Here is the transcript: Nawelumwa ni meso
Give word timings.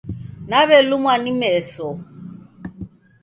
Nawelumwa 0.49 1.13
ni 1.23 1.31
meso 1.41 1.87